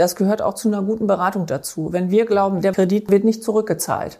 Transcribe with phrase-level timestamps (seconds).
[0.00, 1.92] das gehört auch zu einer guten Beratung dazu.
[1.92, 4.18] Wenn wir glauben, der Kredit wird nicht zurückgezahlt,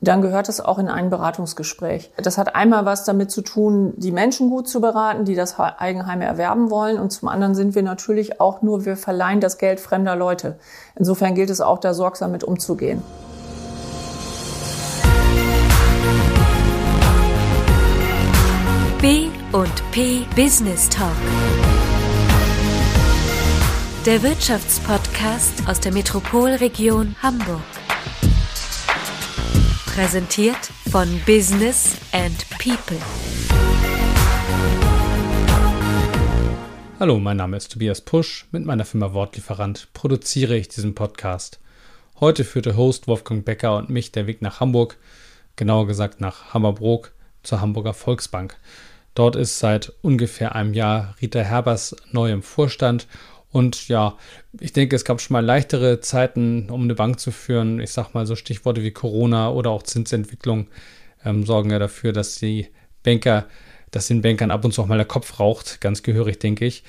[0.00, 2.12] dann gehört es auch in ein Beratungsgespräch.
[2.16, 6.20] Das hat einmal was damit zu tun, die Menschen gut zu beraten, die das Eigenheim
[6.20, 6.98] erwerben wollen.
[6.98, 10.58] Und zum anderen sind wir natürlich auch nur, wir verleihen das Geld fremder Leute.
[10.96, 13.02] Insofern gilt es auch, da sorgsam mit umzugehen.
[19.00, 21.12] B und P Business Talk.
[24.06, 27.62] Der Wirtschaftspodcast aus der Metropolregion Hamburg.
[29.86, 30.58] Präsentiert
[30.90, 32.98] von Business and People.
[37.00, 38.46] Hallo, mein Name ist Tobias Pusch.
[38.52, 41.58] Mit meiner Firma Wortlieferant produziere ich diesen Podcast.
[42.20, 44.98] Heute führte Host Wolfgang Becker und mich der Weg nach Hamburg,
[45.56, 48.58] genauer gesagt nach Hammerbrook zur Hamburger Volksbank.
[49.14, 53.06] Dort ist seit ungefähr einem Jahr Rita Herbers neu im Vorstand
[53.54, 54.18] und ja,
[54.58, 57.78] ich denke, es gab schon mal leichtere Zeiten, um eine Bank zu führen.
[57.78, 60.66] Ich sag mal so Stichworte wie Corona oder auch Zinsentwicklung
[61.24, 62.66] ähm, sorgen ja dafür, dass die
[63.04, 63.46] Banker,
[63.92, 66.82] dass den Bankern ab und zu auch mal der Kopf raucht, ganz gehörig, denke ich.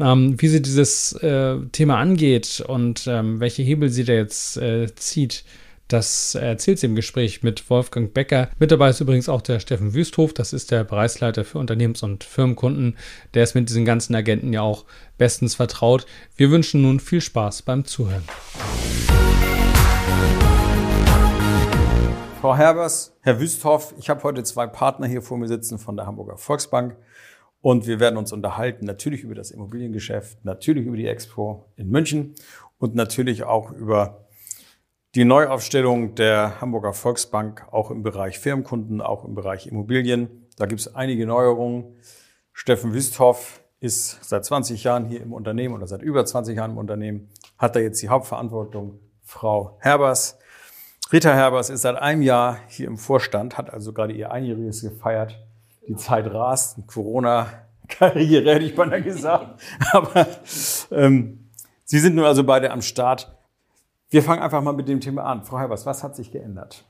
[0.00, 4.92] Ähm, wie sie dieses äh, Thema angeht und ähm, welche Hebel sie da jetzt äh,
[4.96, 5.44] zieht,
[5.88, 8.50] das erzählt sie im Gespräch mit Wolfgang Becker.
[8.58, 12.24] Mit dabei ist übrigens auch der Steffen Wüsthof, das ist der Bereichsleiter für Unternehmens- und
[12.24, 12.98] Firmenkunden.
[13.32, 14.84] Der ist mit diesen ganzen Agenten ja auch
[15.16, 16.04] bestens vertraut.
[16.36, 18.22] Wir wünschen nun viel Spaß beim Zuhören.
[22.42, 26.04] Frau Herbers, Herr Wüsthoff, ich habe heute zwei Partner hier vor mir sitzen von der
[26.04, 26.96] Hamburger Volksbank
[27.62, 32.34] und wir werden uns unterhalten natürlich über das Immobiliengeschäft, natürlich über die Expo in München
[32.76, 34.27] und natürlich auch über
[35.18, 40.46] die Neuaufstellung der Hamburger Volksbank auch im Bereich Firmenkunden, auch im Bereich Immobilien.
[40.56, 41.96] Da gibt es einige Neuerungen.
[42.52, 46.78] Steffen Wüsthoff ist seit 20 Jahren hier im Unternehmen oder seit über 20 Jahren im
[46.78, 49.00] Unternehmen, hat da jetzt die Hauptverantwortung.
[49.24, 50.38] Frau Herbers.
[51.10, 55.36] Rita Herbers ist seit einem Jahr hier im Vorstand, hat also gerade ihr Einjähriges gefeiert.
[55.88, 59.60] Die Zeit rast, Corona-Karriere hätte ich beinahe gesagt.
[59.90, 60.28] Aber
[60.92, 61.50] ähm,
[61.82, 63.36] Sie sind nun also beide am Start.
[64.10, 65.44] Wir fangen einfach mal mit dem Thema an.
[65.44, 66.84] Frau Herbers, was hat sich geändert?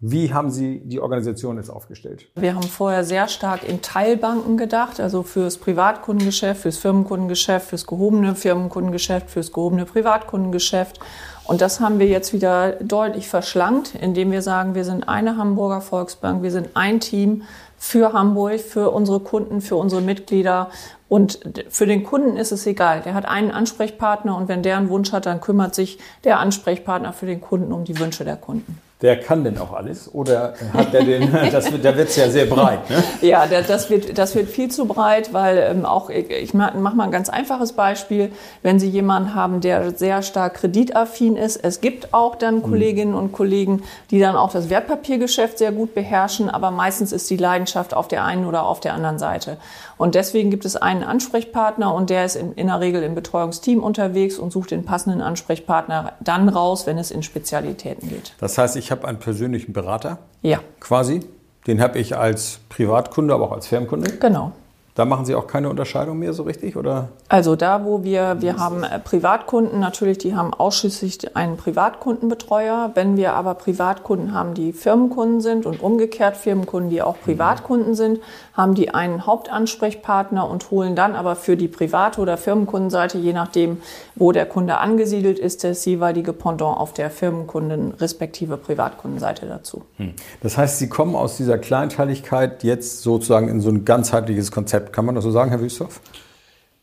[0.00, 2.28] Wie haben Sie die Organisation jetzt aufgestellt?
[2.34, 8.34] Wir haben vorher sehr stark in Teilbanken gedacht, also fürs Privatkundengeschäft, fürs Firmenkundengeschäft, fürs gehobene
[8.34, 10.98] Firmenkundengeschäft, fürs gehobene Privatkundengeschäft.
[11.44, 15.82] Und das haben wir jetzt wieder deutlich verschlankt, indem wir sagen, wir sind eine Hamburger
[15.82, 17.42] Volksbank, wir sind ein Team
[17.82, 20.70] für Hamburg, für unsere Kunden, für unsere Mitglieder
[21.08, 23.00] und für den Kunden ist es egal.
[23.00, 27.12] Der hat einen Ansprechpartner und wenn der einen Wunsch hat, dann kümmert sich der Ansprechpartner
[27.12, 28.78] für den Kunden um die Wünsche der Kunden.
[29.02, 30.12] Der kann denn auch alles?
[30.14, 33.02] Oder hat der den, das wird, da wird es ja sehr breit, ne?
[33.20, 37.10] Ja, das, wird, das wird viel zu breit, weil ähm, auch, ich mache mal ein
[37.10, 38.30] ganz einfaches Beispiel.
[38.62, 42.62] Wenn Sie jemanden haben, der sehr stark kreditaffin ist, es gibt auch dann hm.
[42.62, 47.36] Kolleginnen und Kollegen, die dann auch das Wertpapiergeschäft sehr gut beherrschen, aber meistens ist die
[47.36, 49.56] Leidenschaft auf der einen oder auf der anderen Seite.
[49.98, 53.82] Und deswegen gibt es einen Ansprechpartner und der ist in, in der Regel im Betreuungsteam
[53.82, 58.32] unterwegs und sucht den passenden Ansprechpartner dann raus, wenn es in Spezialitäten geht.
[58.40, 60.18] Das heißt, ich habe einen persönlichen Berater.
[60.42, 60.60] Ja.
[60.78, 61.20] Quasi.
[61.66, 64.12] Den habe ich als Privatkunde, aber auch als Firmenkunde.
[64.18, 64.52] Genau.
[64.94, 67.08] Da machen Sie auch keine Unterscheidung mehr so richtig, oder?
[67.28, 72.90] Also da, wo wir, wir haben äh, Privatkunden, natürlich, die haben ausschließlich einen Privatkundenbetreuer.
[72.92, 78.20] Wenn wir aber Privatkunden haben, die Firmenkunden sind und umgekehrt Firmenkunden, die auch Privatkunden sind,
[78.54, 83.80] haben die einen Hauptansprechpartner und holen dann aber für die Private- oder Firmenkundenseite, je nachdem,
[84.14, 89.82] wo der Kunde angesiedelt ist, das jeweilige Pendant auf der Firmenkunden respektive Privatkundenseite dazu.
[89.96, 90.14] Hm.
[90.42, 95.04] Das heißt, Sie kommen aus dieser Kleinteiligkeit jetzt sozusagen in so ein ganzheitliches Konzept kann
[95.04, 96.00] man das so sagen, Herr Wüsthoff?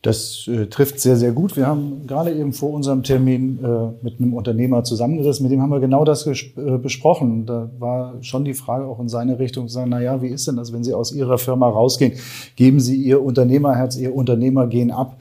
[0.02, 1.58] Das äh, trifft sehr, sehr gut.
[1.58, 5.72] Wir haben gerade eben vor unserem Termin äh, mit einem Unternehmer zusammengesessen, mit dem haben
[5.72, 7.46] wir genau das äh, besprochen.
[7.46, 10.48] Da war schon die Frage auch in seine Richtung zu sagen, na ja, wie ist
[10.48, 12.14] denn das, wenn Sie aus Ihrer Firma rausgehen?
[12.56, 15.18] Geben Sie Ihr Unternehmerherz, Ihr Unternehmergehen ab?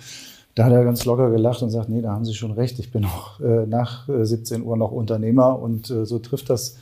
[0.55, 2.79] Da hat er ganz locker gelacht und sagt, nee, da haben Sie schon recht.
[2.79, 6.77] Ich bin auch äh, nach 17 äh, Uhr noch Unternehmer und äh, so trifft das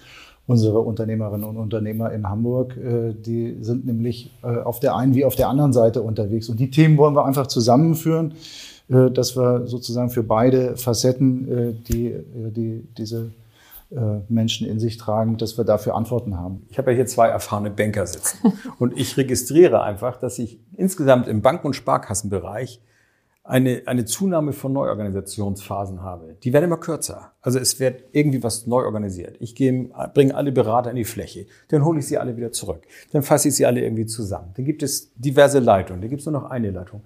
[0.47, 5.25] unsere Unternehmerinnen und Unternehmer in Hamburg, äh, die sind nämlich äh, auf der einen wie
[5.25, 6.49] auf der anderen Seite unterwegs.
[6.49, 8.35] Und die Themen wollen wir einfach zusammenführen,
[8.89, 13.31] äh, dass wir sozusagen für beide Facetten, die, die diese
[14.29, 16.67] Menschen in sich tragen, dass wir dafür Antworten haben.
[16.71, 21.29] Ich habe ja hier zwei erfahrene Banker sitzen und ich registriere einfach, dass ich insgesamt
[21.29, 22.81] im Bank- und Sparkassenbereich
[23.47, 26.37] eine, eine Zunahme von Neuorganisationsphasen habe.
[26.43, 27.33] Die werden immer kürzer.
[27.41, 29.37] Also es wird irgendwie was neu organisiert.
[29.41, 31.47] Ich gehe, bringe alle Berater in die Fläche.
[31.69, 32.83] Dann hole ich sie alle wieder zurück.
[33.13, 34.53] Dann fasse ich sie alle irgendwie zusammen.
[34.57, 36.01] Dann gibt es diverse Leitungen.
[36.01, 37.03] Dann gibt es nur noch eine Leitung.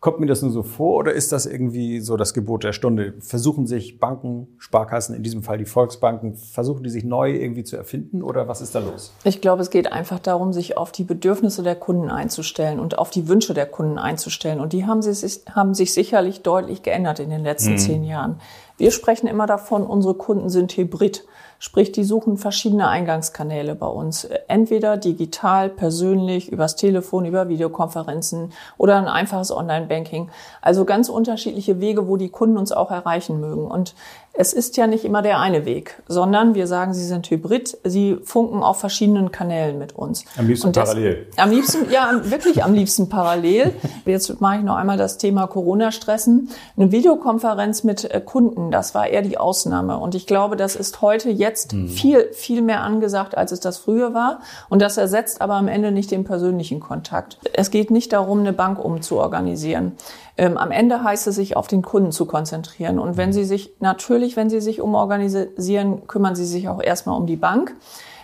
[0.00, 3.12] Kommt mir das nur so vor oder ist das irgendwie so das Gebot der Stunde?
[3.20, 7.76] Versuchen sich Banken, Sparkassen, in diesem Fall die Volksbanken, versuchen die sich neu irgendwie zu
[7.76, 9.12] erfinden oder was ist da los?
[9.24, 13.10] Ich glaube, es geht einfach darum, sich auf die Bedürfnisse der Kunden einzustellen und auf
[13.10, 14.58] die Wünsche der Kunden einzustellen.
[14.60, 17.78] Und die haben sich, haben sich sicherlich deutlich geändert in den letzten mhm.
[17.78, 18.40] zehn Jahren.
[18.78, 21.26] Wir sprechen immer davon, unsere Kunden sind hybrid.
[21.62, 24.24] Sprich, die suchen verschiedene Eingangskanäle bei uns.
[24.48, 30.30] Entweder digital, persönlich, übers Telefon, über Videokonferenzen oder ein einfaches Online-Banking.
[30.62, 33.66] Also ganz unterschiedliche Wege, wo die Kunden uns auch erreichen mögen.
[33.66, 33.94] Und
[34.32, 38.18] es ist ja nicht immer der eine Weg, sondern wir sagen, sie sind hybrid, sie
[38.22, 40.24] funken auf verschiedenen Kanälen mit uns.
[40.38, 41.26] Am liebsten das, parallel.
[41.36, 43.74] Am liebsten, ja, wirklich am liebsten parallel.
[44.06, 46.48] Jetzt mache ich noch einmal das Thema Corona-Stressen.
[46.76, 49.98] Eine Videokonferenz mit äh, Kunden, das war eher die Ausnahme.
[49.98, 51.88] Und ich glaube, das ist heute jetzt hm.
[51.88, 54.40] viel, viel mehr angesagt, als es das früher war.
[54.68, 57.38] Und das ersetzt aber am Ende nicht den persönlichen Kontakt.
[57.52, 59.92] Es geht nicht darum, eine Bank umzuorganisieren.
[60.36, 62.98] Ähm, am Ende heißt es, sich auf den Kunden zu konzentrieren.
[62.98, 67.26] Und wenn Sie sich, natürlich, wenn Sie sich umorganisieren, kümmern Sie sich auch erstmal um
[67.26, 67.74] die Bank.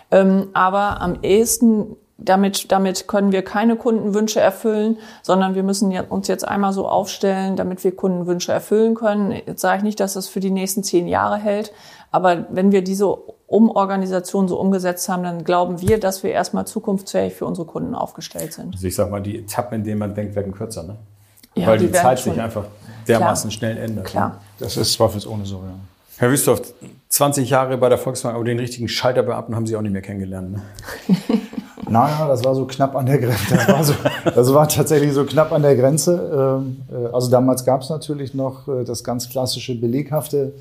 [0.09, 6.27] Ähm, aber am ehesten damit, damit können wir keine Kundenwünsche erfüllen, sondern wir müssen uns
[6.27, 9.31] jetzt einmal so aufstellen, damit wir Kundenwünsche erfüllen können.
[9.45, 11.71] Jetzt sage ich nicht, dass das für die nächsten zehn Jahre hält,
[12.11, 13.07] aber wenn wir diese
[13.47, 18.53] Umorganisation so umgesetzt haben, dann glauben wir, dass wir erstmal zukunftsfähig für unsere Kunden aufgestellt
[18.53, 18.73] sind.
[18.73, 20.97] Also ich sage mal, die Etappen, in denen man denkt, werden kürzer, ne?
[21.55, 22.65] Ja, Weil die, die Zeit sich einfach
[23.07, 23.57] dermaßen klar.
[23.57, 24.05] schnell ändert.
[24.05, 24.29] Klar.
[24.29, 24.35] Ne?
[24.59, 25.73] Das ist zweifelsohne so, ja.
[26.17, 26.61] Herr Wüsthoff,
[27.09, 30.51] 20 Jahre bei der Volksbank, aber den richtigen Schalterbeamten haben Sie auch nicht mehr kennengelernt.
[30.51, 30.61] Ne?
[31.89, 33.55] naja, das war so knapp an der Grenze.
[33.55, 33.93] Das war, so,
[34.23, 36.59] das war tatsächlich so knapp an der Grenze.
[36.59, 40.53] Ähm, äh, also damals gab es natürlich noch äh, das ganz klassische beleghafte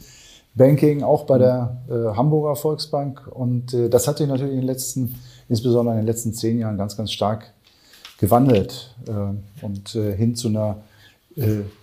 [0.54, 3.28] Banking, auch bei der äh, Hamburger Volksbank.
[3.30, 5.14] Und das hat sich natürlich in den letzten,
[5.48, 7.52] insbesondere in den letzten zehn Jahren ganz, ganz stark
[8.18, 8.94] gewandelt
[9.60, 10.78] und hin zu einer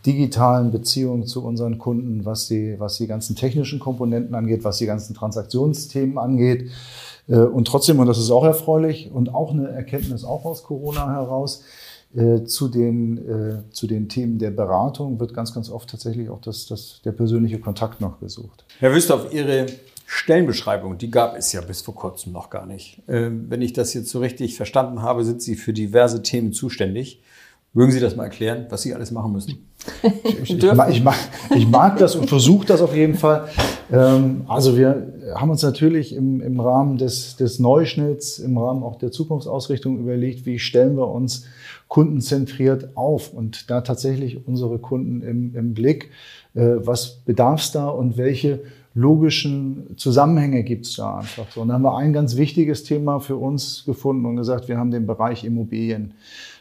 [0.03, 4.87] digitalen Beziehungen zu unseren Kunden, was die, was die ganzen technischen Komponenten angeht, was die
[4.87, 6.71] ganzen Transaktionsthemen angeht.
[7.27, 11.11] Äh, und trotzdem, und das ist auch erfreulich und auch eine Erkenntnis auch aus Corona
[11.11, 11.63] heraus,
[12.15, 16.41] äh, zu den, äh, zu den Themen der Beratung wird ganz, ganz oft tatsächlich auch
[16.41, 18.65] das, das, der persönliche Kontakt noch gesucht.
[18.79, 19.65] Herr Wüsthoff, Ihre
[20.05, 23.01] Stellenbeschreibung, die gab es ja bis vor kurzem noch gar nicht.
[23.07, 27.23] Ähm, wenn ich das jetzt so richtig verstanden habe, sind Sie für diverse Themen zuständig.
[27.75, 29.57] Mögen Sie das mal erklären, was Sie alles machen müssen?
[30.23, 31.15] ich, ich, mag, ich, mag,
[31.55, 33.47] ich mag das und versuche das auf jeden Fall.
[33.91, 38.97] Ähm, also wir haben uns natürlich im, im Rahmen des, des Neuschnitts, im Rahmen auch
[38.97, 41.45] der Zukunftsausrichtung überlegt, wie stellen wir uns
[41.87, 46.11] kundenzentriert auf und da tatsächlich unsere Kunden im, im Blick.
[46.53, 48.61] Äh, was bedarf es da und welche
[48.95, 51.61] logischen Zusammenhänge gibt es da einfach so.
[51.61, 54.91] Und da haben wir ein ganz wichtiges Thema für uns gefunden und gesagt, wir haben
[54.91, 56.13] den Bereich Immobilien.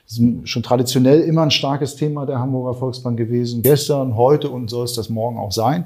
[0.05, 3.63] Das ist schon traditionell immer ein starkes Thema der Hamburger Volksbank gewesen.
[3.63, 5.85] Gestern, heute und soll es das morgen auch sein.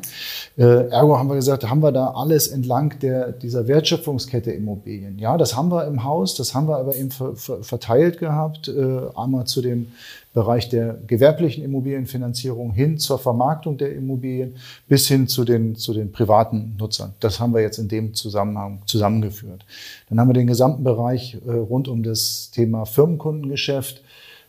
[0.57, 5.19] Äh, ergo haben wir gesagt, haben wir da alles entlang der, dieser Wertschöpfungskette Immobilien.
[5.19, 8.69] Ja, das haben wir im Haus, das haben wir aber eben verteilt gehabt.
[8.69, 9.93] Äh, einmal zu dem
[10.37, 14.57] Bereich der gewerblichen Immobilienfinanzierung hin zur Vermarktung der Immobilien
[14.87, 17.15] bis hin zu den, zu den privaten Nutzern.
[17.21, 19.65] Das haben wir jetzt in dem Zusammenhang zusammengeführt.
[20.11, 24.03] Dann haben wir den gesamten Bereich äh, rund um das Thema Firmenkundengeschäft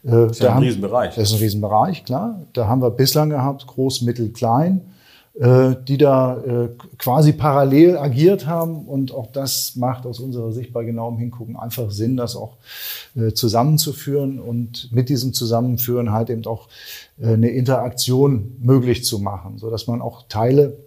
[0.03, 1.15] äh, das ist da ein haben, Riesenbereich.
[1.15, 2.41] Das ist ein Riesenbereich, klar.
[2.51, 4.81] Da haben wir bislang gehabt, groß, mittel, klein,
[5.39, 8.87] die da äh, quasi parallel agiert haben.
[8.87, 12.57] Und auch das macht aus unserer Sicht bei genauem Hingucken einfach Sinn, das auch
[13.35, 16.69] zusammenzuführen und mit diesem Zusammenführen halt eben auch
[17.21, 20.77] eine Interaktion möglich zu machen, so dass man auch Teile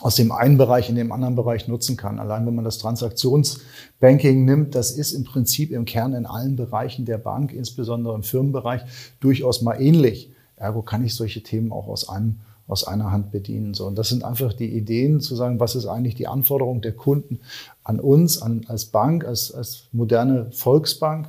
[0.00, 2.18] aus dem einen Bereich in dem anderen Bereich nutzen kann.
[2.18, 7.04] Allein wenn man das Transaktionsbanking nimmt, das ist im Prinzip im Kern in allen Bereichen
[7.06, 8.82] der Bank, insbesondere im Firmenbereich,
[9.20, 10.32] durchaus mal ähnlich.
[10.56, 13.74] Ergo kann ich solche Themen auch aus einem aus einer Hand bedienen.
[13.74, 16.92] So, und das sind einfach die Ideen, zu sagen, was ist eigentlich die Anforderung der
[16.92, 17.40] Kunden
[17.84, 21.28] an uns, an, als Bank, als, als moderne Volksbank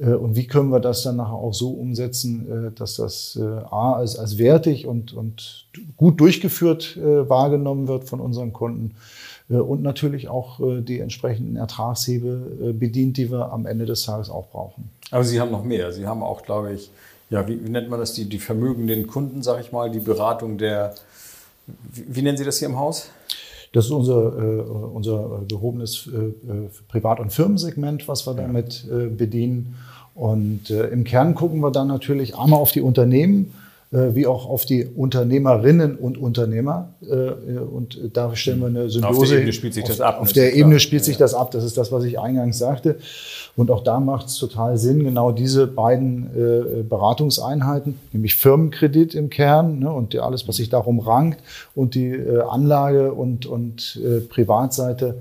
[0.00, 3.44] äh, und wie können wir das dann nachher auch so umsetzen, äh, dass das äh,
[3.44, 8.96] A als, als wertig und, und gut durchgeführt wahrgenommen wird von unseren Kunden
[9.48, 14.90] und natürlich auch die entsprechenden Ertragshebel bedient, die wir am Ende des Tages auch brauchen.
[15.10, 15.92] Aber Sie haben noch mehr.
[15.92, 16.90] Sie haben auch, glaube ich,
[17.30, 20.58] ja, wie, wie nennt man das, die, die vermögenden Kunden, sage ich mal, die Beratung
[20.58, 20.94] der,
[21.66, 23.10] wie, wie nennen Sie das hier im Haus?
[23.72, 26.32] Das ist unser, äh, unser gehobenes äh,
[26.88, 29.76] Privat- und Firmensegment, was wir damit äh, bedienen.
[30.14, 33.54] Und äh, im Kern gucken wir dann natürlich einmal auf die Unternehmen,
[33.92, 36.94] äh, wie auch auf die Unternehmerinnen und Unternehmer.
[37.02, 39.20] Äh, und da stellen wir eine Symbiose.
[39.20, 40.20] Auf der Ebene spielt sich das ab.
[40.20, 41.52] Auf der Ebene spielt sich das ab.
[41.52, 42.98] Das ist das, was ich eingangs sagte.
[43.60, 49.30] Und auch da macht es total Sinn, genau diese beiden äh, Beratungseinheiten, nämlich Firmenkredit im
[49.30, 51.40] Kern ne, und alles, was sich darum rankt,
[51.74, 55.20] und die Anlage und, und Privatseite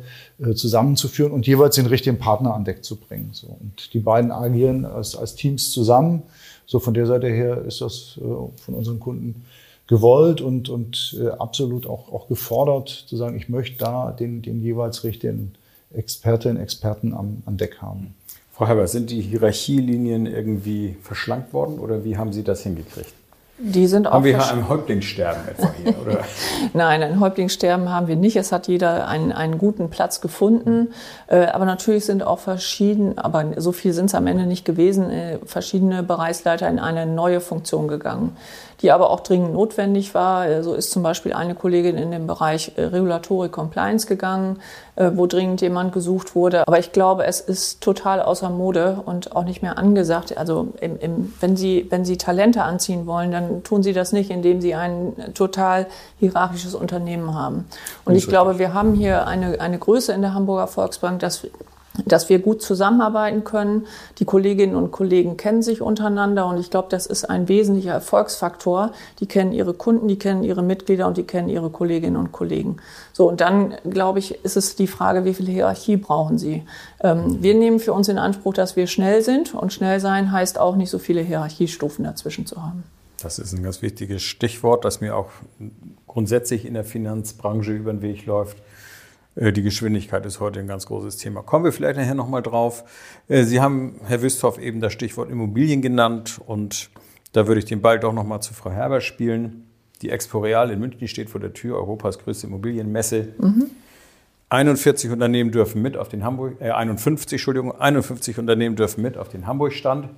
[0.55, 3.29] zusammenzuführen und jeweils den richtigen Partner an Deck zu bringen.
[3.33, 3.47] So.
[3.47, 6.23] Und die beiden agieren als, als Teams zusammen
[6.69, 9.43] so von der Seite her ist das äh, von unseren Kunden
[9.87, 14.61] gewollt und, und äh, absolut auch, auch gefordert, zu sagen, ich möchte da den, den
[14.61, 15.53] jeweils richtigen
[15.91, 18.13] Expertinnen, Experten am, an Deck haben.
[18.59, 23.13] Frau Herbert, sind die Hierarchielinien irgendwie verschlankt worden oder wie haben Sie das hingekriegt?
[23.57, 25.97] Die sind haben auch wir hier ein Häuptlingssterben etwa hier?
[26.01, 26.25] Oder?
[26.73, 28.37] Nein, ein Häuptlingssterben haben wir nicht.
[28.37, 30.93] Es hat jeder einen, einen guten Platz gefunden.
[31.27, 35.09] Äh, aber natürlich sind auch verschiedene, aber so viel sind es am Ende nicht gewesen,
[35.09, 38.35] äh, verschiedene Bereichsleiter in eine neue Funktion gegangen
[38.81, 40.47] die aber auch dringend notwendig war.
[40.47, 44.59] Äh, so ist zum Beispiel eine Kollegin in den Bereich äh, Regulatory Compliance gegangen,
[44.95, 46.67] äh, wo dringend jemand gesucht wurde.
[46.67, 50.37] Aber ich glaube, es ist total außer Mode und auch nicht mehr angesagt.
[50.37, 54.29] Also im, im, wenn, Sie, wenn Sie Talente anziehen wollen, dann tun Sie das nicht,
[54.29, 55.87] indem Sie ein total
[56.19, 57.65] hierarchisches Unternehmen haben.
[58.05, 61.47] Und ich glaube, wir haben hier eine, eine Größe in der Hamburger Volksbank, dass
[62.05, 63.87] dass wir gut zusammenarbeiten können.
[64.19, 68.91] Die Kolleginnen und Kollegen kennen sich untereinander und ich glaube, das ist ein wesentlicher Erfolgsfaktor.
[69.19, 72.77] Die kennen ihre Kunden, die kennen ihre Mitglieder und die kennen ihre Kolleginnen und Kollegen.
[73.13, 76.63] So, und dann, glaube ich, ist es die Frage, wie viel Hierarchie brauchen sie?
[77.01, 80.59] Ähm, wir nehmen für uns in Anspruch, dass wir schnell sind und schnell sein heißt
[80.59, 82.83] auch nicht so viele Hierarchiestufen dazwischen zu haben.
[83.21, 85.29] Das ist ein ganz wichtiges Stichwort, das mir auch
[86.07, 88.57] grundsätzlich in der Finanzbranche über den Weg läuft.
[89.35, 91.41] Äh, die Geschwindigkeit ist heute ein ganz großes Thema.
[91.43, 92.83] Kommen wir vielleicht nachher nochmal drauf.
[93.27, 96.89] Äh, Sie haben, Herr Wüsthoff, eben das Stichwort Immobilien genannt und
[97.33, 99.65] da würde ich den Ball doch nochmal zu Frau Herber spielen.
[100.01, 103.33] Die Expo Real in München steht vor der Tür, Europas größte Immobilienmesse.
[103.37, 103.69] Mhm.
[104.49, 109.29] 41 Unternehmen dürfen mit auf den Hamburg, äh, 51, Entschuldigung, 51 Unternehmen dürfen mit auf
[109.29, 110.09] den Hamburg-Stand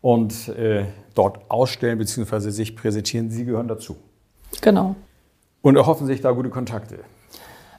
[0.00, 2.50] und äh, dort ausstellen bzw.
[2.50, 3.30] sich präsentieren.
[3.30, 3.96] Sie gehören dazu.
[4.60, 4.96] Genau.
[5.62, 6.98] Und erhoffen sich da gute Kontakte.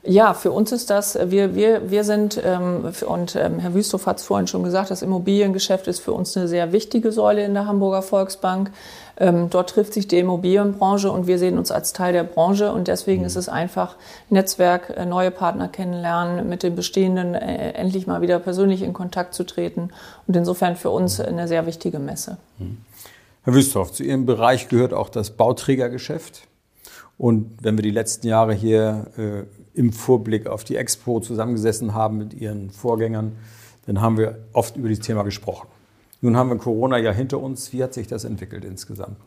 [0.09, 4.19] Ja, für uns ist das, wir, wir, wir sind, ähm, und ähm, Herr Wüsthoff hat
[4.19, 7.65] es vorhin schon gesagt, das Immobiliengeschäft ist für uns eine sehr wichtige Säule in der
[7.65, 8.71] Hamburger Volksbank.
[9.17, 12.87] Ähm, dort trifft sich die Immobilienbranche und wir sehen uns als Teil der Branche und
[12.87, 13.27] deswegen mhm.
[13.27, 13.97] ist es einfach
[14.29, 19.33] Netzwerk, äh, neue Partner kennenlernen, mit den bestehenden äh, endlich mal wieder persönlich in Kontakt
[19.33, 19.89] zu treten
[20.25, 22.37] und insofern für uns eine sehr wichtige Messe.
[22.59, 22.77] Mhm.
[23.43, 26.47] Herr Wüsthoff, zu Ihrem Bereich gehört auch das Bauträgergeschäft.
[27.17, 29.43] Und wenn wir die letzten Jahre hier äh,
[29.77, 33.33] im Vorblick auf die Expo zusammengesessen haben mit ihren Vorgängern,
[33.85, 35.67] dann haben wir oft über dieses Thema gesprochen.
[36.21, 37.71] Nun haben wir Corona ja hinter uns.
[37.73, 39.17] Wie hat sich das entwickelt insgesamt?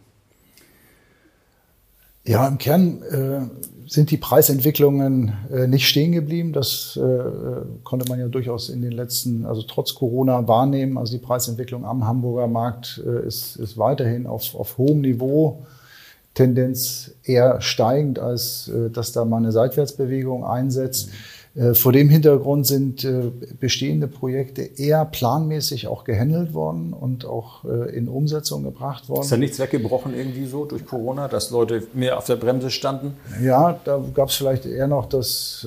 [2.24, 3.40] Ja, im Kern äh,
[3.86, 6.52] sind die Preisentwicklungen äh, nicht stehen geblieben.
[6.52, 7.22] Das äh,
[7.84, 10.98] konnte man ja durchaus in den letzten, also trotz Corona wahrnehmen.
[10.98, 15.64] Also die Preisentwicklung am Hamburger Markt äh, ist, ist weiterhin auf, auf hohem Niveau
[16.40, 21.08] Tendenz eher steigend, als äh, dass da mal eine Seitwärtsbewegung einsetzt.
[21.08, 21.74] Mhm.
[21.74, 28.08] Vor dem Hintergrund sind äh, bestehende Projekte eher planmäßig auch gehandelt worden und auch in
[28.08, 29.22] Umsetzung gebracht worden.
[29.22, 33.16] Ist da nichts weggebrochen irgendwie so durch Corona, dass Leute mehr auf der Bremse standen?
[33.42, 35.66] Ja, da gab es vielleicht eher noch das,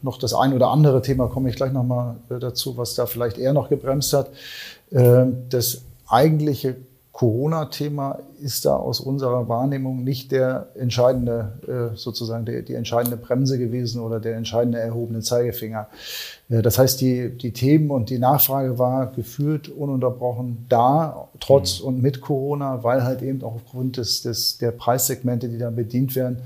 [0.00, 3.52] noch das ein oder andere Thema, komme ich gleich nochmal dazu, was da vielleicht eher
[3.52, 4.30] noch gebremst hat.
[4.90, 6.76] Das eigentliche
[7.16, 13.58] Corona-Thema ist da aus unserer Wahrnehmung nicht der entscheidende, äh, sozusagen die, die entscheidende Bremse
[13.58, 15.88] gewesen oder der entscheidende erhobene Zeigefinger.
[16.48, 21.86] Äh, das heißt, die, die Themen und die Nachfrage war gefühlt ununterbrochen da, trotz mhm.
[21.86, 26.14] und mit Corona, weil halt eben auch aufgrund des, des, der Preissegmente, die da bedient
[26.16, 26.42] werden,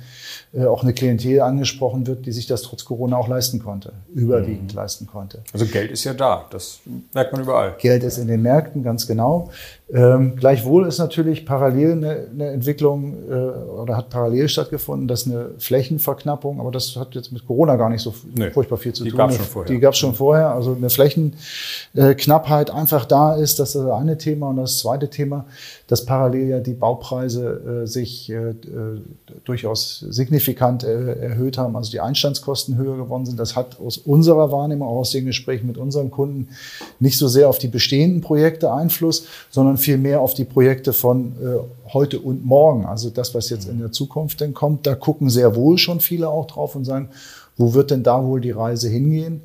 [0.52, 4.72] äh, auch eine Klientel angesprochen wird, die sich das trotz Corona auch leisten konnte, überwiegend
[4.72, 4.76] mhm.
[4.76, 5.42] leisten konnte.
[5.52, 6.80] Also Geld ist ja da, das
[7.12, 7.74] merkt man überall.
[7.78, 9.50] Geld ist in den Märkten, ganz genau.
[9.92, 15.50] Ähm, gleichwohl ist natürlich parallel eine, eine Entwicklung äh, oder hat parallel stattgefunden, dass eine
[15.58, 19.10] Flächenverknappung, aber das hat jetzt mit Corona gar nicht so nee, furchtbar viel zu die
[19.10, 19.18] tun.
[19.18, 19.74] Gab's schon vorher.
[19.74, 20.54] Die gab es schon vorher.
[20.54, 24.50] Also eine Flächenknappheit einfach da ist, das ist das eine Thema.
[24.50, 25.46] Und das zweite Thema,
[25.86, 28.54] dass parallel ja die Baupreise äh, sich äh, äh
[29.44, 33.38] durchaus signifikant äh, erhöht haben, also die Einstandskosten höher geworden sind.
[33.38, 36.48] Das hat aus unserer Wahrnehmung, auch aus den Gesprächen mit unseren Kunden,
[36.98, 41.58] nicht so sehr auf die bestehenden Projekte Einfluss, sondern vielmehr auf die Projekte von äh,
[41.92, 42.86] heute und morgen.
[42.86, 46.28] Also das, was jetzt in der Zukunft denn kommt, da gucken sehr wohl schon viele
[46.28, 47.10] auch drauf und sagen,
[47.56, 49.42] wo wird denn da wohl die Reise hingehen?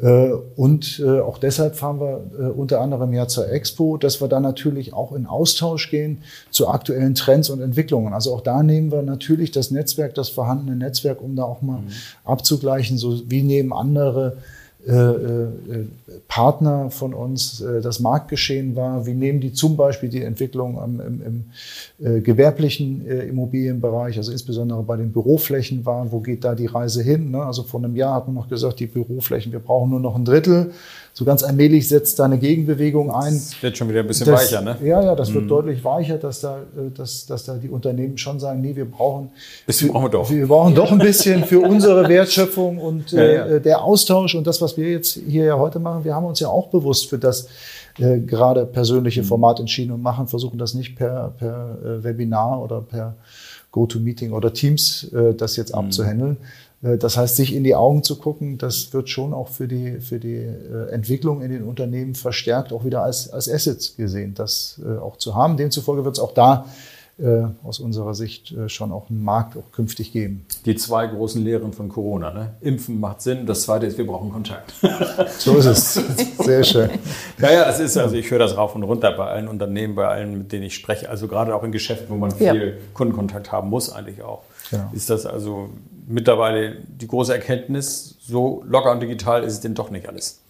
[0.00, 4.28] Äh, und äh, auch deshalb fahren wir äh, unter anderem ja zur Expo, dass wir
[4.28, 8.14] da natürlich auch in Austausch gehen zu aktuellen Trends und Entwicklungen.
[8.14, 11.80] Also auch da nehmen wir natürlich das Netzwerk, das vorhandene Netzwerk, um da auch mal
[11.80, 11.88] mhm.
[12.24, 14.59] abzugleichen, so wie nehmen andere äh,
[16.26, 19.06] Partner von uns äh, das Marktgeschehen war.
[19.06, 21.44] Wie nehmen die zum Beispiel die Entwicklung im, im,
[21.98, 27.30] im gewerblichen Immobilienbereich, also insbesondere bei den Büroflächen war, wo geht da die Reise hin?
[27.30, 27.42] Ne?
[27.42, 30.24] Also vor einem Jahr hat man noch gesagt, die Büroflächen, wir brauchen nur noch ein
[30.24, 30.72] Drittel
[31.12, 33.34] so ganz allmählich setzt da eine Gegenbewegung ein.
[33.34, 34.76] Das wird schon wieder ein bisschen das, weicher, ne?
[34.82, 35.48] Ja, ja, das wird mhm.
[35.48, 39.30] deutlich weicher, dass da, äh, dass, dass da die Unternehmen schon sagen, nee, wir brauchen,
[39.66, 40.30] bisschen brauchen wir doch.
[40.30, 43.46] Wir brauchen doch ein bisschen für unsere Wertschöpfung und ja, ja.
[43.46, 46.40] Äh, der Austausch und das, was wir jetzt hier ja heute machen, wir haben uns
[46.40, 47.48] ja auch bewusst für das
[47.98, 49.26] äh, gerade persönliche mhm.
[49.26, 53.14] Format entschieden und machen, versuchen das nicht per, per äh, Webinar oder per
[53.72, 55.80] GoToMeeting oder Teams äh, das jetzt mhm.
[55.80, 59.68] abzuhandeln, äh, das heißt, sich in die Augen zu gucken, das wird schon auch für
[59.68, 64.32] die, für die äh, Entwicklung in den Unternehmen verstärkt auch wieder als, als Assets gesehen,
[64.34, 65.58] das äh, auch zu haben.
[65.58, 66.66] Demzufolge wird es auch da
[67.64, 70.46] aus unserer Sicht schon auch einen Markt auch künftig geben.
[70.64, 72.32] Die zwei großen Lehren von Corona.
[72.32, 72.54] Ne?
[72.62, 73.44] Impfen macht Sinn.
[73.44, 74.72] Das zweite ist, wir brauchen Kontakt.
[75.38, 76.00] so ist es.
[76.38, 76.88] Sehr schön.
[77.38, 80.08] Ja, ja, das ist, also ich höre das rauf und runter bei allen Unternehmen, bei
[80.08, 81.10] allen, mit denen ich spreche.
[81.10, 82.72] Also gerade auch in Geschäften, wo man viel ja.
[82.94, 84.40] Kundenkontakt haben muss, eigentlich auch.
[84.70, 84.88] Genau.
[84.94, 85.68] Ist das also
[86.10, 90.40] mittlerweile die große Erkenntnis, so locker und digital ist es denn doch nicht alles.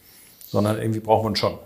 [0.47, 1.59] Sondern irgendwie braucht man schon.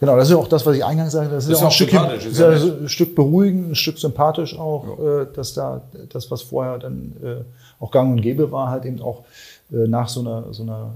[0.00, 1.34] Genau, das ist ja auch das, was ich eingangs sagte.
[1.34, 4.98] Das, das ist, auch ein Stück, ist ja ein Stück beruhigend, ein Stück sympathisch auch,
[4.98, 5.22] ja.
[5.22, 9.00] Äh, dass da das, was vorher dann äh, auch gang und gäbe war, halt eben
[9.00, 9.24] auch
[9.72, 10.94] äh, nach so einer, so einer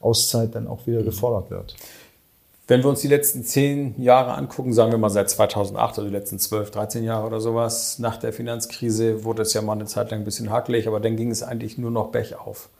[0.00, 1.06] Auszeit dann auch wieder mhm.
[1.06, 1.76] gefordert wird.
[2.66, 6.16] Wenn wir uns die letzten zehn Jahre angucken, sagen wir mal seit 2008, also die
[6.16, 10.10] letzten zwölf, 13 Jahre oder sowas, nach der Finanzkrise wurde es ja mal eine Zeit
[10.10, 12.10] lang ein bisschen hakelig, aber dann ging es eigentlich nur noch
[12.42, 12.70] auf.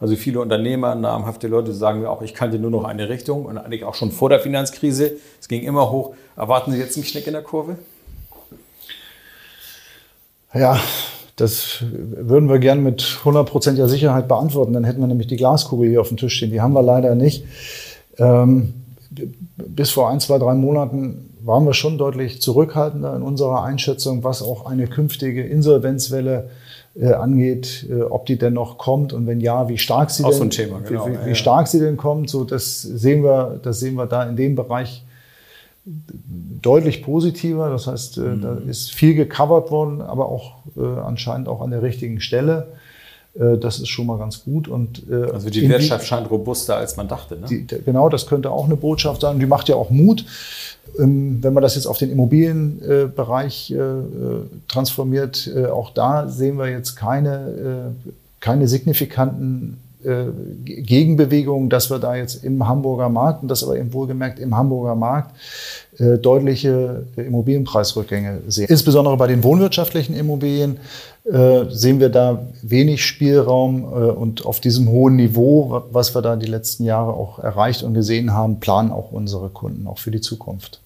[0.00, 3.58] Also viele Unternehmer, namhafte Leute sagen mir auch, ich kannte nur noch eine Richtung und
[3.58, 5.18] eigentlich auch schon vor der Finanzkrise.
[5.40, 6.14] Es ging immer hoch.
[6.36, 7.76] Erwarten Sie jetzt einen Schnick in der Kurve?
[10.54, 10.80] Ja,
[11.36, 14.72] das würden wir gern mit hundertprozentiger Sicherheit beantworten.
[14.72, 16.50] Dann hätten wir nämlich die Glaskugel hier auf dem Tisch stehen.
[16.50, 17.44] Die haben wir leider nicht.
[18.18, 18.83] Ähm,
[19.56, 24.42] bis vor ein, zwei, drei Monaten waren wir schon deutlich zurückhaltender in unserer Einschätzung, was
[24.42, 26.50] auch eine künftige Insolvenzwelle
[26.96, 30.30] äh, angeht, äh, ob die denn noch kommt und wenn ja, wie stark sie auch
[30.30, 31.08] denn, so ein Thema, genau.
[31.08, 32.30] wie, wie, stark sie denn kommt.
[32.30, 35.04] So, das sehen wir, das sehen wir da in dem Bereich
[35.84, 37.68] deutlich positiver.
[37.68, 38.40] Das heißt, äh, mhm.
[38.40, 42.68] da ist viel gecovert worden, aber auch äh, anscheinend auch an der richtigen Stelle.
[43.38, 44.68] Äh, das ist schon mal ganz gut.
[44.68, 47.36] Und, äh, also die Wirtschaft scheint robuster, als man dachte.
[47.36, 47.46] Ne?
[47.48, 49.38] Die, genau, das könnte auch eine Botschaft sein.
[49.38, 50.24] Die macht ja auch Mut.
[50.98, 53.78] Ähm, wenn man das jetzt auf den Immobilienbereich äh,
[54.68, 57.94] transformiert, auch da sehen wir jetzt keine,
[58.40, 59.78] keine signifikanten
[60.64, 64.94] Gegenbewegungen, dass wir da jetzt im Hamburger Markt, und das aber eben wohlgemerkt im Hamburger
[64.94, 65.34] Markt,
[65.98, 68.66] deutliche Immobilienpreisrückgänge sehen.
[68.68, 70.78] Insbesondere bei den wohnwirtschaftlichen Immobilien
[71.24, 76.36] äh, sehen wir da wenig Spielraum äh, und auf diesem hohen Niveau, was wir da
[76.36, 80.20] die letzten Jahre auch erreicht und gesehen haben, planen auch unsere Kunden auch für die
[80.20, 80.80] Zukunft.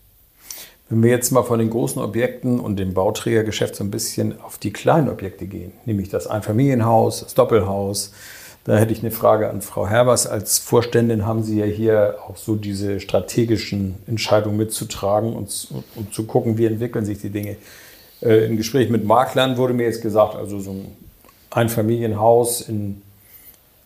[0.89, 4.59] Wenn wir jetzt mal von den großen Objekten und dem Bauträgergeschäft so ein bisschen auf
[4.59, 8.13] die kleinen Objekte gehen, nämlich das Einfamilienhaus, das Doppelhaus,
[8.65, 10.27] da hätte ich eine Frage an Frau Herbers.
[10.27, 16.25] Als Vorständin haben Sie ja hier auch so diese strategischen Entscheidungen mitzutragen und, und zu
[16.25, 17.57] gucken, wie entwickeln sich die Dinge.
[18.21, 20.97] Äh, Im Gespräch mit Maklern wurde mir jetzt gesagt, also so ein
[21.51, 23.01] Einfamilienhaus in,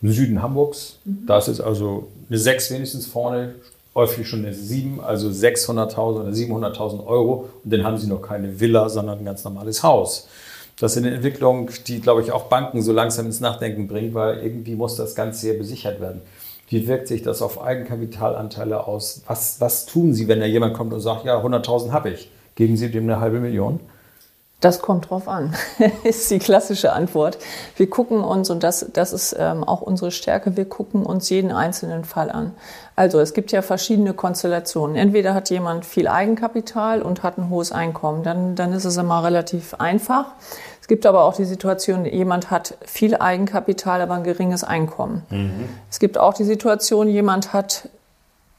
[0.00, 1.26] im Süden Hamburgs, mhm.
[1.26, 3.54] da ist also eine 6 wenigstens vorne,
[3.94, 7.50] häufig schon eine 7, also 600.000 oder 700.000 Euro.
[7.62, 10.28] Und dann haben sie noch keine Villa, sondern ein ganz normales Haus.
[10.82, 14.38] Das ist eine Entwicklung, die, glaube ich, auch Banken so langsam ins Nachdenken bringt, weil
[14.38, 16.22] irgendwie muss das Ganze sehr besichert werden.
[16.66, 19.22] Wie wirkt sich das auf Eigenkapitalanteile aus?
[19.28, 22.32] Was, was tun Sie, wenn da jemand kommt und sagt, ja, 100.000 habe ich?
[22.56, 23.78] Geben Sie dem eine halbe Million?
[24.62, 25.54] Das kommt drauf an,
[26.04, 27.36] ist die klassische Antwort.
[27.76, 31.50] Wir gucken uns, und das, das ist ähm, auch unsere Stärke, wir gucken uns jeden
[31.50, 32.54] einzelnen Fall an.
[32.94, 34.94] Also es gibt ja verschiedene Konstellationen.
[34.94, 39.24] Entweder hat jemand viel Eigenkapital und hat ein hohes Einkommen, dann, dann ist es immer
[39.24, 40.26] relativ einfach.
[40.82, 45.22] Es gibt aber auch die Situation, jemand hat viel Eigenkapital, aber ein geringes Einkommen.
[45.30, 45.68] Mhm.
[45.88, 47.88] Es gibt auch die Situation, jemand hat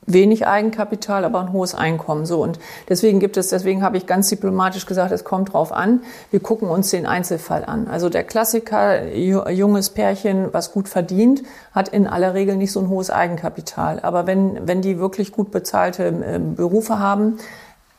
[0.06, 2.26] wenig Eigenkapital, aber ein hohes Einkommen.
[2.26, 6.02] So und deswegen gibt es, deswegen habe ich ganz diplomatisch gesagt, es kommt drauf an.
[6.32, 7.88] Wir gucken uns den Einzelfall an.
[7.88, 12.88] Also der Klassiker, junges Pärchen, was gut verdient, hat in aller Regel nicht so ein
[12.88, 14.00] hohes Eigenkapital.
[14.02, 17.38] Aber wenn wenn die wirklich gut bezahlte ähm, Berufe haben,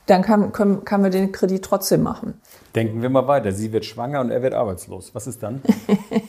[0.07, 2.41] dann kann, können, kann man den Kredit trotzdem machen.
[2.75, 3.53] Denken wir mal weiter.
[3.53, 5.15] Sie wird schwanger und er wird arbeitslos.
[5.15, 5.63] Was ist dann?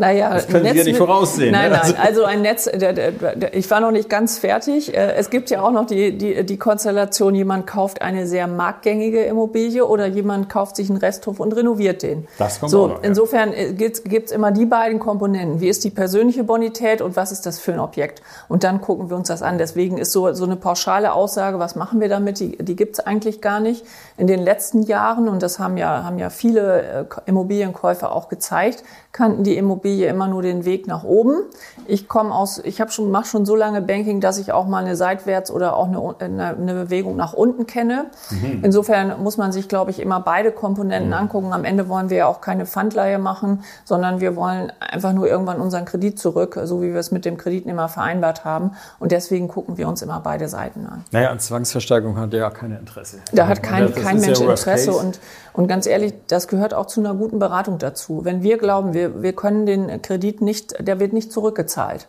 [0.00, 1.52] Naja, das können Sie ja nicht voraussehen.
[1.52, 1.80] Nein, ne?
[1.82, 4.94] nein, also ein Netz, der, der, der, ich war noch nicht ganz fertig.
[4.96, 9.22] Äh, Es gibt ja auch noch die, die, die Konstellation, jemand kauft eine sehr marktgängige
[9.24, 12.26] Immobilie oder jemand kauft sich einen Resthof und renoviert den.
[12.38, 13.08] Das kommt so, auch noch, ja.
[13.08, 15.60] Insofern gibt es immer die beiden Komponenten.
[15.60, 18.22] Wie ist die persönliche Bonität und was ist das für ein Objekt?
[18.48, 19.58] Und dann gucken wir uns das an.
[19.58, 23.00] Deswegen ist so, so eine pauschale Aussage, was machen wir damit, die, die gibt es
[23.00, 23.84] eigentlich gar nicht.
[24.20, 28.84] In den letzten Jahren, und das haben ja, haben ja viele äh, Immobilienkäufer auch gezeigt,
[29.12, 31.38] kannten die Immobilie immer nur den Weg nach oben.
[31.86, 34.84] Ich komme aus, ich habe schon mache schon so lange Banking, dass ich auch mal
[34.84, 38.10] eine seitwärts oder auch eine, eine, eine Bewegung nach unten kenne.
[38.30, 38.60] Mhm.
[38.62, 41.54] Insofern muss man sich, glaube ich, immer beide Komponenten angucken.
[41.54, 45.62] Am Ende wollen wir ja auch keine Pfandleihe machen, sondern wir wollen einfach nur irgendwann
[45.62, 48.72] unseren Kredit zurück, so wie wir es mit dem Kreditnehmer vereinbart haben.
[48.98, 51.04] Und deswegen gucken wir uns immer beide Seiten an.
[51.10, 53.16] Naja, an Zwangsversteigerung hat der ja kein Interesse.
[53.32, 54.92] Da hat kein, Das kein Mensch Interesse Case.
[54.92, 55.20] und,
[55.52, 58.24] und ganz ehrlich, das gehört auch zu einer guten Beratung dazu.
[58.24, 62.08] Wenn wir glauben, wir, wir können den Kredit nicht, der wird nicht zurückgezahlt,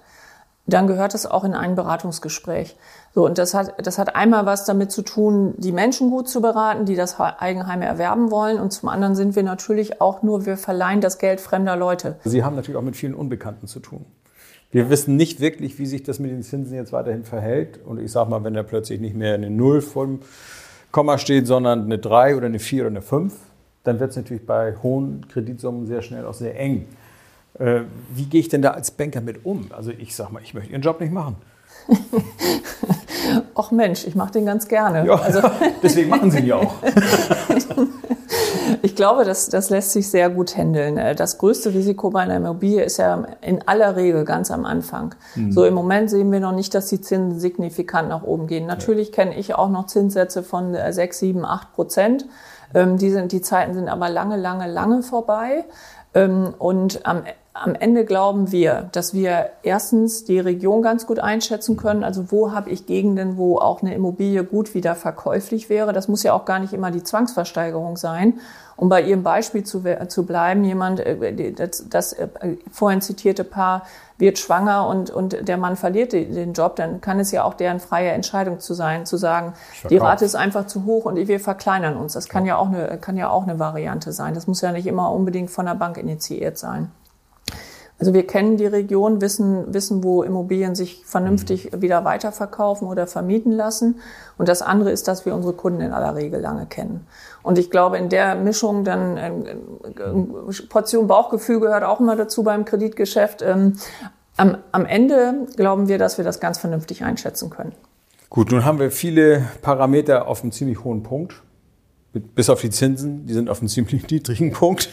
[0.67, 2.75] dann gehört es auch in ein Beratungsgespräch.
[3.13, 6.41] So, und das hat, das hat einmal was damit zu tun, die Menschen gut zu
[6.41, 8.59] beraten, die das Eigenheim erwerben wollen.
[8.59, 12.17] Und zum anderen sind wir natürlich auch nur, wir verleihen das Geld fremder Leute.
[12.23, 14.05] Sie haben natürlich auch mit vielen Unbekannten zu tun.
[14.71, 17.79] Wir wissen nicht wirklich, wie sich das mit den Zinsen jetzt weiterhin verhält.
[17.85, 20.19] Und ich sage mal, wenn da plötzlich nicht mehr eine 0 vor dem
[20.91, 23.33] Komma steht, sondern eine 3 oder eine 4 oder eine 5,
[23.83, 26.87] dann wird es natürlich bei hohen Kreditsummen sehr schnell auch sehr eng.
[27.59, 27.81] Äh,
[28.13, 29.67] wie gehe ich denn da als Banker mit um?
[29.71, 31.35] Also ich sage mal, ich möchte Ihren Job nicht machen.
[33.55, 35.05] Och Mensch, ich mache den ganz gerne.
[35.05, 35.41] Ja, Also
[35.83, 36.75] deswegen machen Sie ihn ja auch.
[38.83, 40.97] Ich glaube, das, das lässt sich sehr gut handeln.
[40.97, 45.13] Äh, Das größte Risiko bei einer Immobilie ist ja in aller Regel ganz am Anfang.
[45.51, 48.65] So im Moment sehen wir noch nicht, dass die Zinsen signifikant nach oben gehen.
[48.65, 52.25] Natürlich kenne ich auch noch Zinssätze von äh, 6, 7, 8 Prozent.
[52.73, 55.65] Ähm, Die, sind, die Zeiten sind aber lange, lange, lange vorbei.
[56.13, 61.75] Ähm, Und am, am Ende glauben wir, dass wir erstens die Region ganz gut einschätzen
[61.75, 62.03] können.
[62.03, 65.91] Also wo habe ich Gegenden, wo auch eine Immobilie gut wieder verkäuflich wäre.
[65.91, 68.39] Das muss ja auch gar nicht immer die Zwangsversteigerung sein.
[68.77, 72.29] Um bei Ihrem Beispiel zu, zu bleiben, jemand, äh, das, das äh,
[72.71, 73.83] vorhin zitierte Paar
[74.17, 77.79] wird schwanger und, und der Mann verliert den Job, dann kann es ja auch deren
[77.79, 79.53] freie Entscheidung zu sein, zu sagen,
[79.89, 79.97] die.
[79.97, 82.13] Rate ist einfach zu hoch und wir verkleinern uns.
[82.13, 84.35] Das kann ja auch eine, kann ja auch eine Variante sein.
[84.35, 86.91] Das muss ja nicht immer unbedingt von der Bank initiiert sein.
[88.01, 93.51] Also wir kennen die Region, wissen, wissen, wo Immobilien sich vernünftig wieder weiterverkaufen oder vermieten
[93.51, 93.99] lassen.
[94.39, 97.05] Und das andere ist, dass wir unsere Kunden in aller Regel lange kennen.
[97.43, 102.41] Und ich glaube, in der Mischung dann äh, äh, Portion Bauchgefühl gehört auch immer dazu
[102.41, 103.43] beim Kreditgeschäft.
[103.43, 103.77] Ähm,
[104.35, 107.73] am, am Ende glauben wir, dass wir das ganz vernünftig einschätzen können.
[108.31, 111.35] Gut, nun haben wir viele Parameter auf einem ziemlich hohen Punkt.
[112.13, 114.89] Bis auf die Zinsen, die sind auf einem ziemlich niedrigen Punkt.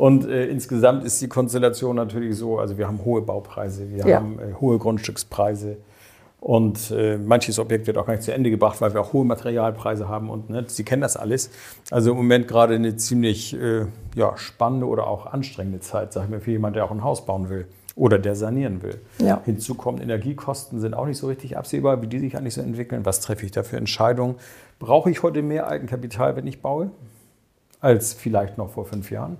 [0.00, 4.16] Und äh, insgesamt ist die Konstellation natürlich so, also wir haben hohe Baupreise, wir Ja.
[4.16, 5.76] haben äh, hohe Grundstückspreise
[6.40, 9.26] und äh, manches Objekt wird auch gar nicht zu Ende gebracht, weil wir auch hohe
[9.26, 11.50] Materialpreise haben und ne, Sie kennen das alles.
[11.90, 13.84] Also im Moment gerade eine ziemlich äh,
[14.14, 17.26] ja, spannende oder auch anstrengende Zeit, sag ich mal, für jemanden, der auch ein Haus
[17.26, 19.02] bauen will oder der sanieren will.
[19.18, 19.42] Ja.
[19.44, 23.04] Hinzu kommen Energiekosten, sind auch nicht so richtig absehbar, wie die sich eigentlich so entwickeln.
[23.04, 24.36] Was treffe ich da für Entscheidungen?
[24.78, 26.90] Brauche ich heute mehr Eigenkapital, wenn ich baue,
[27.80, 29.36] als vielleicht noch vor fünf Jahren?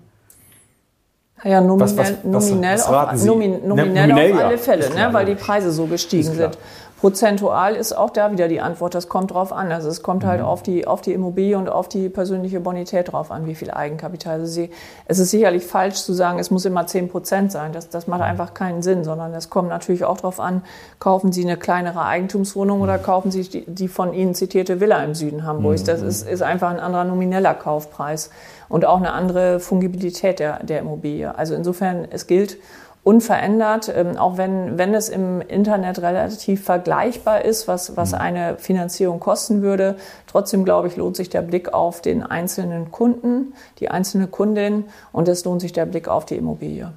[1.43, 3.61] Ja, nominell, Was- was- was- nominell, was auf, Ne, nominell,
[4.09, 5.35] nominell, auf alle Fälle, ne, weil die.
[5.35, 6.59] Preise so gestiegen sind.
[7.01, 8.95] Prozentual ist auch da wieder die Antwort.
[8.95, 9.73] Das kommt drauf an.
[9.73, 10.29] Also es kommt Mhm.
[10.29, 13.71] halt auf die, auf die Immobilie und auf die persönliche Bonität drauf an, wie viel
[13.71, 14.35] Eigenkapital.
[14.41, 14.69] Also sie,
[15.07, 17.73] es ist sicherlich falsch zu sagen, es muss immer 10 Prozent sein.
[17.73, 18.11] Das, das Mhm.
[18.11, 20.63] macht einfach keinen Sinn, sondern es kommt natürlich auch drauf an,
[20.99, 23.03] kaufen Sie eine kleinere Eigentumswohnung oder Mhm.
[23.03, 25.83] kaufen Sie die, die von Ihnen zitierte Villa im Süden Hamburgs.
[25.83, 25.87] Mhm.
[25.87, 28.29] Das ist, ist einfach ein anderer nomineller Kaufpreis
[28.69, 31.35] und auch eine andere Fungibilität der, der Immobilie.
[31.35, 32.59] Also insofern, es gilt
[33.03, 39.21] unverändert, ähm, auch wenn, wenn es im Internet relativ vergleichbar ist, was, was eine Finanzierung
[39.21, 39.97] kosten würde.
[40.27, 45.29] Trotzdem, glaube ich, lohnt sich der Blick auf den einzelnen Kunden, die einzelne Kundin und
[45.29, 46.93] es lohnt sich der Blick auf die Immobilie.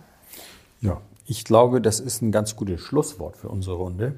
[0.82, 4.16] Ja, ich glaube, das ist ein ganz gutes Schlusswort für unsere Runde,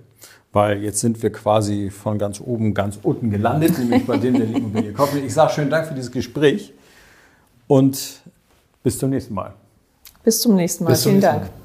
[0.54, 4.48] weil jetzt sind wir quasi von ganz oben ganz unten gelandet, nämlich bei dem, der
[4.48, 5.14] die Immobilie kauft.
[5.16, 6.74] Ich sage schönen Dank für dieses Gespräch
[7.68, 8.24] und
[8.82, 9.54] bis zum nächsten Mal.
[10.24, 10.90] Bis zum nächsten Mal.
[10.90, 11.52] Bis zum Vielen nächsten Dank.
[11.52, 11.65] Mal.